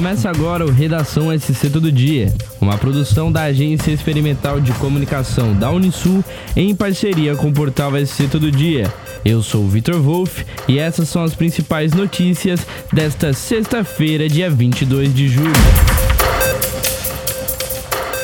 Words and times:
Começa 0.00 0.30
agora 0.30 0.64
o 0.64 0.70
Redação 0.70 1.26
SC 1.38 1.68
Todo 1.68 1.92
Dia, 1.92 2.32
uma 2.58 2.78
produção 2.78 3.30
da 3.30 3.42
Agência 3.42 3.92
Experimental 3.92 4.58
de 4.58 4.72
Comunicação 4.72 5.52
da 5.52 5.70
Unisul 5.70 6.24
em 6.56 6.74
parceria 6.74 7.36
com 7.36 7.48
o 7.48 7.52
portal 7.52 7.92
SC 7.94 8.26
Todo 8.26 8.50
Dia. 8.50 8.90
Eu 9.22 9.42
sou 9.42 9.62
o 9.62 9.68
Vitor 9.68 10.00
Wolff 10.00 10.46
e 10.66 10.78
essas 10.78 11.06
são 11.06 11.22
as 11.22 11.34
principais 11.34 11.92
notícias 11.92 12.66
desta 12.90 13.34
sexta-feira, 13.34 14.26
dia 14.26 14.48
22 14.48 15.12
de 15.14 15.28
julho. 15.28 15.52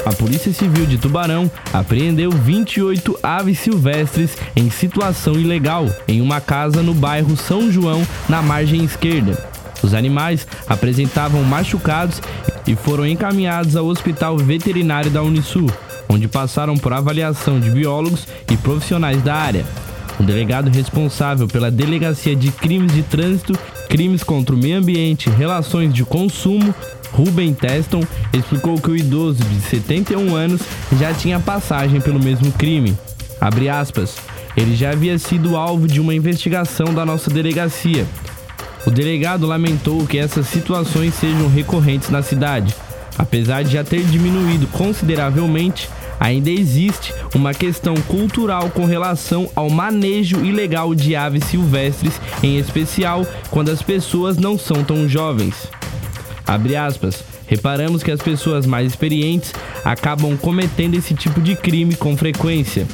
A 0.07 0.15
Polícia 0.15 0.55
Civil 0.55 0.87
de 0.87 0.97
Tubarão 0.97 1.51
apreendeu 1.75 2.31
28 2.31 3.19
aves 3.23 3.59
silvestres 3.59 4.31
em 4.57 4.71
situação 4.71 5.35
ilegal 5.35 5.85
em 6.09 6.23
uma 6.23 6.41
casa 6.41 6.83
no 6.83 6.95
bairro 6.95 7.37
São 7.37 7.71
João, 7.71 8.03
na 8.31 8.41
margem 8.41 8.83
esquerda. 8.83 9.56
Os 9.87 9.95
animais 9.95 10.49
apresentavam 10.69 11.45
machucados 11.45 12.21
e 12.67 12.75
foram 12.75 13.07
encaminhados 13.07 13.77
ao 13.77 13.87
Hospital 13.87 14.37
Veterinário 14.37 15.13
da 15.13 15.23
Unisul, 15.23 15.71
onde 16.09 16.27
passaram 16.27 16.77
por 16.77 16.93
avaliação 16.93 17.61
de 17.61 17.71
biólogos 17.71 18.27
e 18.51 18.57
profissionais 18.57 19.23
da 19.23 19.37
área. 19.37 19.65
O 20.19 20.25
delegado 20.25 20.71
responsável 20.71 21.47
pela 21.47 21.71
Delegacia 21.71 22.35
de 22.35 22.51
Crimes 22.51 22.93
de 22.93 23.05
Trânsito, 23.05 23.57
Crimes 23.89 24.25
contra 24.25 24.57
o 24.57 24.59
Meio 24.59 24.79
Ambiente 24.79 25.29
e 25.31 25.33
Relações 25.33 25.95
de 25.95 26.05
Consumo, 26.05 26.75
Ruben 27.13 27.55
Teston, 27.55 28.03
explicou 28.33 28.81
que 28.81 28.91
o 28.91 28.97
idoso 28.97 29.45
de 29.45 29.61
71 29.61 30.35
anos 30.35 30.63
já 30.99 31.15
tinha 31.15 31.39
passagem 31.39 32.01
pelo 32.01 32.19
mesmo 32.19 32.51
crime. 32.51 32.99
Abre 33.41 33.69
aspas. 33.69 34.17
Ele 34.57 34.75
já 34.75 34.91
havia 34.91 35.17
sido 35.17 35.55
alvo 35.55 35.87
de 35.87 36.01
uma 36.01 36.15
investigação 36.15 36.93
da 36.93 37.07
nossa 37.07 37.31
delegacia 37.31 38.05
o 38.87 38.91
delegado 38.91 39.47
lamentou 39.47 40.07
que 40.07 40.17
essas 40.17 40.47
situações 40.47 41.15
sejam 41.15 41.49
recorrentes 41.49 42.09
na 42.09 42.23
cidade. 42.23 42.75
Apesar 43.19 43.65
de 43.65 43.73
já 43.73 43.83
ter 43.83 44.05
diminuído 44.05 44.67
consideravelmente, 44.69 45.91
ainda 46.21 46.51
existe 46.51 47.13
uma 47.35 47.53
questão 47.53 47.95
cultural 48.03 48.71
com 48.71 48.85
relação 48.85 49.51
ao 49.57 49.69
manejo 49.69 50.45
ilegal 50.45 50.95
de 50.95 51.17
aves 51.17 51.45
silvestres, 51.45 52.21
em 52.43 52.59
especial 52.59 53.27
quando 53.51 53.71
as 53.71 53.83
pessoas 53.83 54.37
não 54.37 54.57
são 54.57 54.85
tão 54.85 55.09
jovens. 55.09 55.67
Abre 56.47 56.77
aspas. 56.77 57.25
Reparamos 57.49 58.03
que 58.03 58.11
as 58.11 58.21
pessoas 58.21 58.67
mais 58.67 58.89
experientes 58.89 59.53
acabam 59.85 60.37
cometendo 60.37 60.97
esse 60.97 61.15
tipo 61.15 61.41
de 61.41 61.55
crime 61.55 61.95
com 61.95 62.17
frequência. 62.17 62.87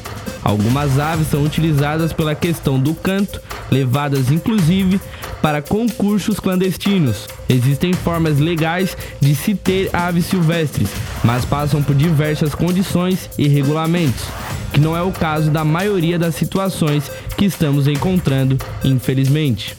Algumas 0.45 0.99
aves 0.99 1.29
são 1.29 1.43
utilizadas 1.43 2.13
pela 2.13 2.35
questão 2.35 2.79
do 2.79 2.95
canto, 2.95 3.41
levadas 3.71 4.31
inclusive 4.31 5.01
para 5.43 5.61
concursos 5.61 6.39
clandestinos. 6.39 7.27
Existem 7.49 7.93
formas 7.93 8.39
legais 8.39 8.97
de 9.21 9.35
se 9.35 9.55
ter 9.55 9.91
aves 9.93 10.27
silvestres, 10.27 10.89
mas 11.25 11.45
passam 11.45 11.83
por 11.83 11.95
diversas 11.95 12.55
condições 12.55 13.29
e 13.37 13.49
regulamentos, 13.49 14.25
que 14.73 14.81
não 14.81 14.97
é 14.97 15.03
o 15.03 15.13
caso 15.13 15.51
da 15.51 15.65
maioria 15.65 16.19
das 16.19 16.37
situações 16.37 17.11
que 17.37 17.45
estamos 17.45 17.89
encontrando, 17.89 18.57
infelizmente. 18.85 19.77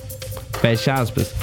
Fecha 0.59 0.93
aspas. 0.93 1.33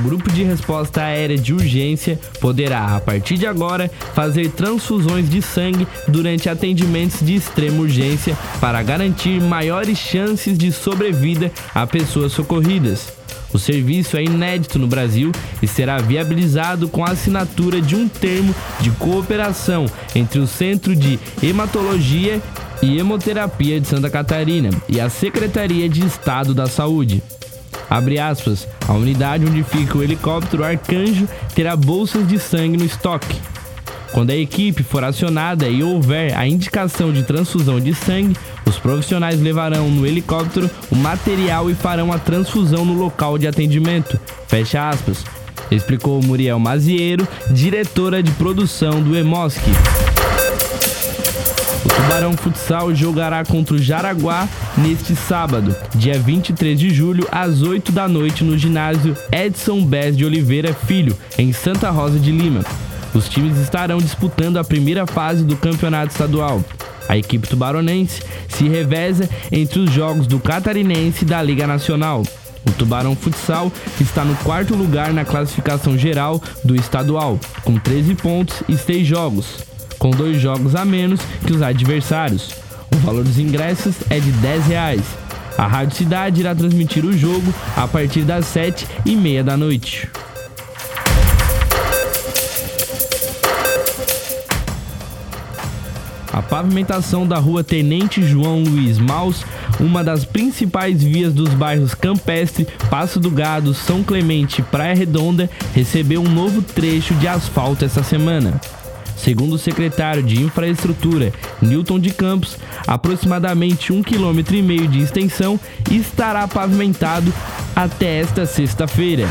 O 0.00 0.02
grupo 0.02 0.32
de 0.32 0.42
resposta 0.42 1.02
aérea 1.02 1.36
de 1.36 1.52
urgência 1.52 2.18
poderá, 2.40 2.96
a 2.96 3.00
partir 3.00 3.36
de 3.36 3.46
agora, 3.46 3.90
fazer 4.14 4.50
transfusões 4.52 5.28
de 5.28 5.42
sangue 5.42 5.86
durante 6.08 6.48
atendimentos 6.48 7.20
de 7.20 7.34
extrema 7.34 7.82
urgência 7.82 8.34
para 8.62 8.82
garantir 8.82 9.42
maiores 9.42 9.98
chances 9.98 10.56
de 10.56 10.72
sobrevida 10.72 11.52
a 11.74 11.86
pessoas 11.86 12.32
socorridas. 12.32 13.12
O 13.52 13.58
serviço 13.58 14.16
é 14.16 14.24
inédito 14.24 14.78
no 14.78 14.86
Brasil 14.86 15.32
e 15.60 15.66
será 15.66 15.98
viabilizado 15.98 16.88
com 16.88 17.04
a 17.04 17.10
assinatura 17.10 17.78
de 17.78 17.94
um 17.94 18.08
termo 18.08 18.54
de 18.80 18.90
cooperação 18.92 19.84
entre 20.14 20.38
o 20.38 20.46
Centro 20.46 20.96
de 20.96 21.20
Hematologia 21.42 22.40
e 22.80 22.98
Hemoterapia 22.98 23.78
de 23.78 23.86
Santa 23.86 24.08
Catarina 24.08 24.70
e 24.88 24.98
a 24.98 25.10
Secretaria 25.10 25.90
de 25.90 26.06
Estado 26.06 26.54
da 26.54 26.66
Saúde. 26.66 27.22
Abre 27.90 28.20
aspas, 28.20 28.68
a 28.86 28.92
unidade 28.92 29.44
onde 29.44 29.64
fica 29.64 29.98
o 29.98 30.02
helicóptero 30.02 30.62
Arcanjo 30.62 31.28
terá 31.56 31.74
bolsas 31.74 32.26
de 32.26 32.38
sangue 32.38 32.76
no 32.76 32.84
estoque. 32.84 33.40
Quando 34.12 34.30
a 34.30 34.36
equipe 34.36 34.82
for 34.82 35.04
acionada 35.04 35.68
e 35.68 35.82
houver 35.82 36.36
a 36.36 36.46
indicação 36.46 37.12
de 37.12 37.24
transfusão 37.24 37.80
de 37.80 37.94
sangue, 37.94 38.36
os 38.64 38.78
profissionais 38.78 39.40
levarão 39.40 39.88
no 39.88 40.06
helicóptero 40.06 40.70
o 40.90 40.96
material 40.96 41.68
e 41.68 41.74
farão 41.74 42.12
a 42.12 42.18
transfusão 42.18 42.84
no 42.84 42.94
local 42.94 43.36
de 43.36 43.46
atendimento. 43.46 44.18
Fecha 44.46 44.88
aspas. 44.88 45.24
Explicou 45.70 46.20
Muriel 46.22 46.58
Maziero, 46.58 47.26
diretora 47.50 48.22
de 48.22 48.30
produção 48.32 49.00
do 49.00 49.16
Emosc. 49.16 49.60
Tubarão 51.96 52.36
Futsal 52.36 52.94
jogará 52.94 53.44
contra 53.44 53.74
o 53.74 53.78
Jaraguá 53.78 54.48
neste 54.76 55.14
sábado, 55.16 55.74
dia 55.94 56.18
23 56.18 56.78
de 56.78 56.90
julho, 56.90 57.26
às 57.30 57.62
8 57.62 57.92
da 57.92 58.08
noite, 58.08 58.44
no 58.44 58.56
ginásio 58.56 59.16
Edson 59.32 59.84
Bez 59.84 60.16
de 60.16 60.24
Oliveira 60.24 60.72
Filho, 60.72 61.16
em 61.38 61.52
Santa 61.52 61.90
Rosa 61.90 62.18
de 62.18 62.30
Lima. 62.30 62.64
Os 63.14 63.28
times 63.28 63.58
estarão 63.58 63.98
disputando 63.98 64.58
a 64.58 64.64
primeira 64.64 65.06
fase 65.06 65.44
do 65.44 65.56
campeonato 65.56 66.12
estadual. 66.12 66.62
A 67.08 67.16
equipe 67.16 67.48
tubaronense 67.48 68.22
se 68.48 68.68
reveza 68.68 69.28
entre 69.50 69.80
os 69.80 69.90
jogos 69.90 70.26
do 70.26 70.38
Catarinense 70.38 71.24
e 71.24 71.28
da 71.28 71.42
Liga 71.42 71.66
Nacional. 71.66 72.22
O 72.66 72.70
Tubarão 72.72 73.16
Futsal 73.16 73.72
está 74.00 74.24
no 74.24 74.36
quarto 74.36 74.74
lugar 74.74 75.12
na 75.12 75.24
classificação 75.24 75.98
geral 75.98 76.40
do 76.64 76.76
estadual, 76.76 77.38
com 77.64 77.78
13 77.78 78.14
pontos 78.14 78.62
e 78.68 78.76
6 78.76 79.06
jogos 79.06 79.70
com 80.00 80.10
dois 80.10 80.40
jogos 80.40 80.74
a 80.74 80.84
menos 80.84 81.20
que 81.46 81.52
os 81.52 81.62
adversários. 81.62 82.50
O 82.92 82.96
valor 82.96 83.22
dos 83.22 83.38
ingressos 83.38 83.94
é 84.08 84.18
de 84.18 84.32
10 84.32 84.66
reais. 84.66 85.02
A 85.56 85.66
Rádio 85.66 85.96
Cidade 85.96 86.40
irá 86.40 86.54
transmitir 86.54 87.04
o 87.04 87.16
jogo 87.16 87.54
a 87.76 87.86
partir 87.86 88.22
das 88.22 88.46
7 88.46 88.88
e 89.04 89.14
meia 89.14 89.44
da 89.44 89.56
noite. 89.56 90.08
A 96.32 96.40
pavimentação 96.40 97.26
da 97.26 97.36
rua 97.38 97.62
Tenente 97.62 98.22
João 98.22 98.62
Luiz 98.62 98.98
Maus, 98.98 99.44
uma 99.78 100.02
das 100.02 100.24
principais 100.24 101.02
vias 101.02 101.34
dos 101.34 101.52
bairros 101.52 101.94
Campestre, 101.94 102.66
Passo 102.88 103.20
do 103.20 103.30
Gado, 103.30 103.74
São 103.74 104.02
Clemente 104.02 104.60
e 104.60 104.64
Praia 104.64 104.94
Redonda, 104.94 105.50
recebeu 105.74 106.22
um 106.22 106.30
novo 106.30 106.62
trecho 106.62 107.12
de 107.14 107.28
asfalto 107.28 107.84
essa 107.84 108.02
semana. 108.02 108.58
Segundo 109.22 109.56
o 109.56 109.58
secretário 109.58 110.22
de 110.22 110.40
Infraestrutura, 110.40 111.30
Newton 111.60 112.00
de 112.00 112.10
Campos, 112.10 112.56
aproximadamente 112.86 113.92
um 113.92 114.02
quilômetro 114.02 114.56
e 114.56 114.62
meio 114.62 114.88
de 114.88 115.00
extensão 115.00 115.60
estará 115.90 116.48
pavimentado 116.48 117.32
até 117.76 118.18
esta 118.18 118.46
sexta-feira. 118.46 119.28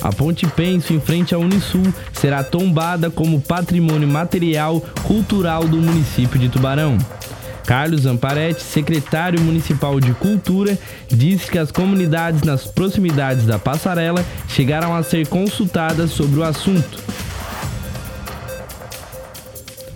A 0.00 0.10
Ponte 0.10 0.46
Penso, 0.46 0.94
em 0.94 1.00
frente 1.00 1.34
à 1.34 1.38
Unisul, 1.38 1.92
será 2.12 2.42
tombada 2.42 3.10
como 3.10 3.40
patrimônio 3.40 4.08
material 4.08 4.80
cultural 5.02 5.64
do 5.64 5.76
município 5.76 6.38
de 6.38 6.48
Tubarão. 6.48 6.96
Carlos 7.66 8.06
Amparetti, 8.06 8.62
secretário 8.62 9.40
municipal 9.40 9.98
de 9.98 10.12
Cultura, 10.14 10.78
disse 11.08 11.50
que 11.50 11.58
as 11.58 11.72
comunidades 11.72 12.42
nas 12.42 12.64
proximidades 12.64 13.44
da 13.44 13.58
passarela 13.58 14.24
chegaram 14.48 14.94
a 14.94 15.02
ser 15.02 15.26
consultadas 15.26 16.12
sobre 16.12 16.38
o 16.38 16.44
assunto. 16.44 17.04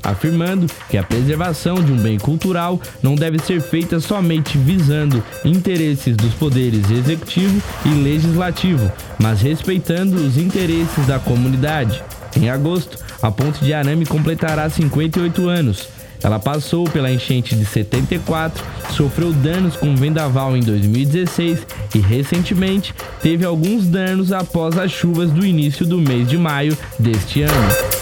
Afirmando 0.02 0.66
que 0.88 0.98
a 0.98 1.04
preservação 1.04 1.76
de 1.76 1.92
um 1.92 1.96
bem 1.96 2.18
cultural 2.18 2.80
não 3.00 3.14
deve 3.14 3.38
ser 3.38 3.60
feita 3.60 4.00
somente 4.00 4.58
visando 4.58 5.22
interesses 5.44 6.16
dos 6.16 6.34
poderes 6.34 6.90
executivo 6.90 7.62
e 7.84 7.88
legislativo, 7.90 8.90
mas 9.20 9.40
respeitando 9.40 10.16
os 10.16 10.36
interesses 10.36 11.06
da 11.06 11.20
comunidade. 11.20 12.02
Em 12.36 12.50
agosto, 12.50 12.98
a 13.22 13.30
Ponte 13.30 13.64
de 13.64 13.72
Arame 13.72 14.06
completará 14.06 14.68
58 14.68 15.48
anos. 15.48 15.99
Ela 16.22 16.38
passou 16.38 16.84
pela 16.84 17.10
enchente 17.10 17.54
de 17.54 17.64
74, 17.64 18.62
sofreu 18.90 19.32
danos 19.32 19.76
com 19.76 19.96
vendaval 19.96 20.56
em 20.56 20.60
2016 20.60 21.66
e 21.94 21.98
recentemente 21.98 22.94
teve 23.22 23.44
alguns 23.44 23.86
danos 23.86 24.32
após 24.32 24.76
as 24.76 24.90
chuvas 24.90 25.30
do 25.30 25.44
início 25.44 25.86
do 25.86 25.98
mês 25.98 26.28
de 26.28 26.36
maio 26.36 26.76
deste 26.98 27.42
ano. 27.42 28.00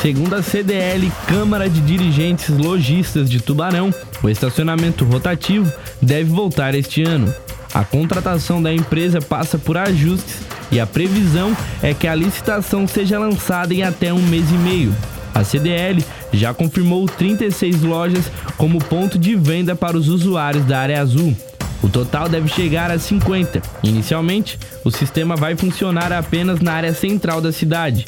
Segundo 0.00 0.34
a 0.34 0.42
CDL, 0.42 1.10
Câmara 1.26 1.68
de 1.68 1.80
Dirigentes 1.80 2.50
Logistas 2.50 3.28
de 3.28 3.40
Tubarão, 3.40 3.92
o 4.22 4.28
estacionamento 4.28 5.04
rotativo 5.04 5.72
deve 6.00 6.30
voltar 6.30 6.74
este 6.74 7.02
ano. 7.02 7.34
A 7.72 7.82
contratação 7.84 8.62
da 8.62 8.72
empresa 8.72 9.18
passa 9.20 9.58
por 9.58 9.76
ajustes 9.76 10.42
e 10.70 10.78
a 10.78 10.86
previsão 10.86 11.56
é 11.82 11.94
que 11.94 12.06
a 12.06 12.14
licitação 12.14 12.86
seja 12.86 13.18
lançada 13.18 13.72
em 13.72 13.82
até 13.82 14.12
um 14.12 14.20
mês 14.20 14.50
e 14.50 14.54
meio. 14.54 14.94
A 15.34 15.42
CDL 15.42 16.04
já 16.36 16.54
confirmou 16.54 17.06
36 17.06 17.82
lojas 17.82 18.30
como 18.56 18.78
ponto 18.78 19.18
de 19.18 19.34
venda 19.34 19.74
para 19.74 19.96
os 19.96 20.08
usuários 20.08 20.64
da 20.64 20.78
área 20.78 21.00
azul. 21.00 21.36
O 21.82 21.88
total 21.88 22.28
deve 22.28 22.48
chegar 22.48 22.90
a 22.90 22.98
50. 22.98 23.60
Inicialmente, 23.82 24.58
o 24.84 24.90
sistema 24.90 25.36
vai 25.36 25.54
funcionar 25.54 26.12
apenas 26.12 26.60
na 26.60 26.72
área 26.72 26.94
central 26.94 27.40
da 27.40 27.52
cidade. 27.52 28.06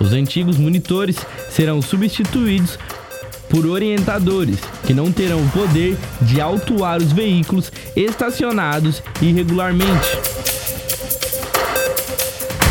Os 0.00 0.12
antigos 0.12 0.56
monitores 0.56 1.16
serão 1.50 1.82
substituídos 1.82 2.78
por 3.50 3.66
orientadores, 3.66 4.58
que 4.86 4.94
não 4.94 5.10
terão 5.10 5.42
o 5.42 5.50
poder 5.50 5.96
de 6.22 6.40
autuar 6.40 6.98
os 6.98 7.12
veículos 7.12 7.72
estacionados 7.96 9.02
irregularmente. 9.20 10.08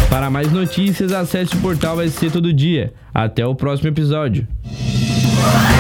Para 0.09 0.29
mais 0.29 0.51
notícias, 0.51 1.11
acesse 1.11 1.55
o 1.55 1.59
portal 1.59 1.97
Vai 1.97 2.07
Ser 2.07 2.31
Todo 2.31 2.53
Dia. 2.53 2.93
Até 3.13 3.45
o 3.45 3.53
próximo 3.53 3.89
episódio. 3.89 4.47
Bye. 5.47 5.76